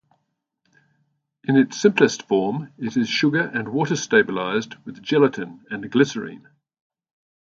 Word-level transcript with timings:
In 1.43 1.55
its 1.57 1.79
simplest 1.79 2.27
form, 2.27 2.73
it 2.79 2.97
is 2.97 3.07
sugar 3.07 3.51
and 3.53 3.67
water 3.67 3.95
stabilized 3.95 4.73
with 4.83 5.03
gelatin 5.03 5.63
and 5.69 5.91
glycerine. 5.91 6.47